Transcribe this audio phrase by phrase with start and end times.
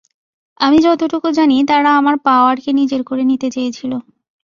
[0.59, 3.91] আমি যতটুকু জানি তারা আমার পাওয়ারকে নিজের করে নিতে চেয়েছিল।